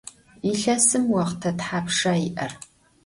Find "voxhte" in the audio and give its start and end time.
1.11-1.51